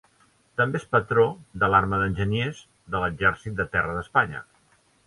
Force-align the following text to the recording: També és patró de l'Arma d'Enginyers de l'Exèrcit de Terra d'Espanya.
També 0.61 0.79
és 0.81 0.87
patró 0.95 1.25
de 1.65 1.69
l'Arma 1.75 2.01
d'Enginyers 2.05 2.65
de 2.95 3.05
l'Exèrcit 3.05 3.59
de 3.63 3.71
Terra 3.79 3.97
d'Espanya. 4.01 4.47